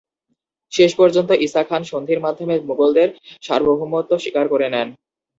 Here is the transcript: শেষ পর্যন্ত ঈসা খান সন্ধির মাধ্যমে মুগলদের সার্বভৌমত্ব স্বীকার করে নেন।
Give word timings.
শেষ 0.73 0.91
পর্যন্ত 0.95 1.29
ঈসা 1.45 1.61
খান 1.63 1.81
সন্ধির 1.91 2.23
মাধ্যমে 2.25 2.55
মুগলদের 2.69 3.09
সার্বভৌমত্ব 3.43 4.11
স্বীকার 4.23 4.45
করে 4.53 4.67
নেন। 4.73 4.87